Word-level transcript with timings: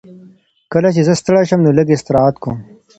کله 0.73 0.89
چې 0.95 1.01
زه 1.07 1.13
ستړی 1.21 1.43
شم 1.49 1.59
نو 1.65 1.71
لږ 1.77 1.87
استراحت 1.93 2.35
کوم. 2.43 2.57